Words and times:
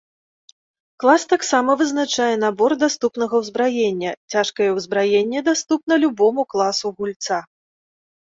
Клас 1.01 1.23
таксама 1.33 1.71
вызначае 1.81 2.29
набор 2.43 2.71
даступнага 2.83 3.35
ўзбраення, 3.43 4.11
цяжкае 4.35 4.69
ўзбраенне 4.79 5.39
даступна 5.49 5.93
любому 6.05 6.41
класу 6.55 6.87
гульца. 7.03 7.37